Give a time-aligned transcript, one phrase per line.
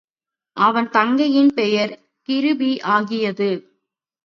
[0.57, 1.93] அவன் தங்கையின் பெயர்
[2.27, 3.51] கிருபி ஆகியது.